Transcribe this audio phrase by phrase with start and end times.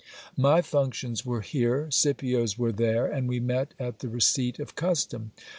[0.35, 5.29] My functions were here, Scipio's were there; and we met at the receipt of custom.